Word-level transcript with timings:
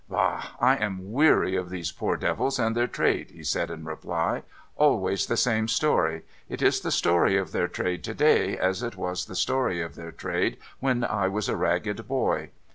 'Bah! 0.09 0.47
I 0.59 0.77
am 0.77 1.11
weary 1.13 1.55
of 1.55 1.69
these 1.69 1.91
poor 1.91 2.17
devils 2.17 2.57
and 2.57 2.75
their 2.75 2.87
trade,' 2.87 3.29
he 3.29 3.43
said, 3.43 3.69
in 3.69 3.85
reply.' 3.85 4.41
Always 4.75 5.27
the 5.27 5.37
same 5.37 5.67
story. 5.67 6.23
It 6.49 6.63
is 6.63 6.79
the 6.79 6.89
story 6.89 7.37
of 7.37 7.51
their 7.51 7.67
trade 7.67 8.03
to 8.05 8.15
day, 8.15 8.57
as 8.57 8.81
it 8.81 8.95
was 8.97 9.25
the 9.25 9.35
story 9.35 9.79
of 9.79 9.93
their 9.93 10.11
trade 10.11 10.57
when 10.79 11.03
I 11.03 11.27
was 11.27 11.47
a 11.47 11.55
ragged 11.55 12.07
boy. 12.07 12.49